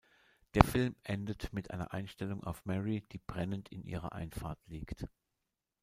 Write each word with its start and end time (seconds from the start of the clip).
Der 0.55 0.63
Film 0.63 0.95
endet 1.03 1.53
mit 1.53 1.69
einer 1.69 1.93
Einstellung 1.93 2.43
auf 2.43 2.65
Mary, 2.65 3.05
die 3.11 3.19
brennend 3.19 3.69
in 3.69 3.83
ihrer 3.83 4.13
Einfahrt 4.13 4.59
liegt. 4.65 5.05